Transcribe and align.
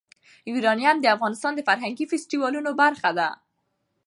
یورانیم 0.49 0.97
د 1.01 1.05
افغانستان 1.15 1.51
د 1.55 1.59
فرهنګي 1.67 2.05
فستیوالونو 2.11 2.71
برخه 2.81 3.09
ده. 3.17 3.29